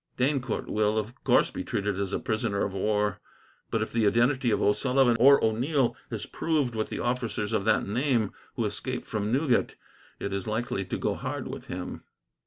"D'Eyncourt 0.17 0.65
will, 0.67 0.97
of 0.97 1.13
course, 1.23 1.51
be 1.51 1.63
treated 1.63 1.99
as 1.99 2.11
a 2.11 2.17
prisoner 2.17 2.65
of 2.65 2.73
war; 2.73 3.19
but 3.69 3.83
if 3.83 3.91
the 3.91 4.07
identity 4.07 4.49
of 4.49 4.59
O'Sullivan 4.59 5.15
or 5.19 5.39
O'Neil 5.45 5.95
is 6.09 6.25
proved 6.25 6.73
with 6.73 6.89
the 6.89 6.97
officers 6.97 7.53
of 7.53 7.65
that 7.65 7.85
name 7.85 8.31
who 8.55 8.65
escaped 8.65 9.05
from 9.05 9.31
Newgate, 9.31 9.75
it 10.19 10.33
is 10.33 10.47
likely 10.47 10.83
to 10.85 10.97
go 10.97 11.13
hard 11.13 11.47
with 11.47 11.67
him." 11.67 12.01